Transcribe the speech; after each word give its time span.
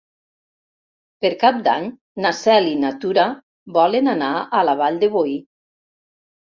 Per 1.25 1.31
Cap 1.43 1.59
d'Any 1.67 1.85
na 2.25 2.33
Cel 2.39 2.71
i 2.73 2.73
na 2.87 2.93
Tura 3.05 3.29
volen 3.79 4.15
anar 4.19 4.35
a 4.63 4.67
la 4.71 4.81
Vall 4.83 5.03
de 5.07 5.13
Boí. 5.19 5.41